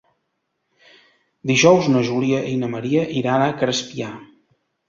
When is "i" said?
2.53-2.57